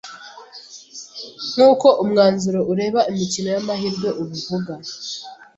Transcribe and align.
nk’uko 1.51 1.87
umwanzuro 2.03 2.59
ureba 2.71 2.99
imikino 3.11 3.47
y’amahirwe 3.55 4.09
ubivuga. 4.21 4.73